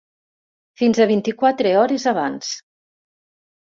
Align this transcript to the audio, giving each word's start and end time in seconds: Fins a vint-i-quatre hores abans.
Fins 0.83 1.03
a 1.03 1.07
vint-i-quatre 1.13 1.77
hores 1.83 2.09
abans. 2.17 2.53